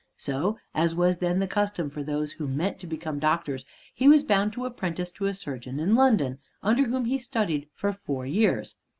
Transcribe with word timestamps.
So, 0.17 0.57
as 0.73 0.95
was 0.95 1.19
then 1.19 1.37
the 1.37 1.47
custom 1.47 1.91
for 1.91 2.01
those 2.01 2.31
who 2.31 2.47
meant 2.47 2.79
to 2.79 2.87
become 2.87 3.19
doctors, 3.19 3.65
he 3.93 4.07
was 4.07 4.23
bound 4.23 4.57
apprentice 4.57 5.11
to 5.11 5.27
a 5.27 5.33
surgeon 5.35 5.79
in 5.79 5.93
London, 5.93 6.39
under 6.63 6.85
whom 6.85 7.05
he 7.05 7.19
studied 7.19 7.69
for 7.75 7.93
four 7.93 8.25
years. 8.25 8.73